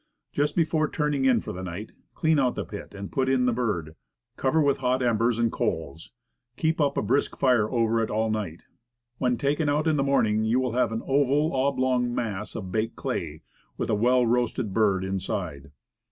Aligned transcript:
Just 0.31 0.55
before 0.55 0.89
turning 0.89 1.25
in 1.25 1.41
for 1.41 1.53
the 1.53 1.61
night, 1.61 1.91
clean 2.15 2.39
out 2.39 2.55
the 2.55 2.65
pit, 2.65 2.95
put 3.11 3.29
in 3.29 3.45
the 3.45 3.53
bird, 3.53 3.93
cover 4.35 4.59
with 4.59 4.79
hot 4.79 5.03
embers 5.03 5.37
and 5.37 5.51
coals, 5.51 6.09
keeping 6.57 6.83
up 6.83 6.97
a 6.97 7.03
brisk 7.03 7.37
fire 7.37 7.69
over 7.69 8.01
it 8.01 8.09
all 8.09 8.31
night. 8.31 8.63
When 9.19 9.37
taken 9.37 9.69
out 9.69 9.85
in 9.85 9.97
the 9.97 10.03
morning 10.03 10.43
you 10.43 10.59
will 10.59 10.71
have 10.71 10.91
an 10.91 11.03
oval, 11.05 11.55
oblong 11.55 12.15
mass 12.15 12.55
of 12.55 12.71
baked 12.71 12.95
clay, 12.95 13.43
with 13.77 13.91
a 13.91 13.93
well* 13.95 14.25
roasted 14.25 14.73
bird 14.73 15.03
inside. 15.05 15.69